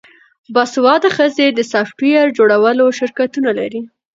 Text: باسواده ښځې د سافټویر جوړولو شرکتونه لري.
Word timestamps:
باسواده 0.53 1.09
ښځې 1.17 1.47
د 1.51 1.59
سافټویر 1.71 2.25
جوړولو 2.37 2.85
شرکتونه 2.99 3.49
لري. 3.59 3.81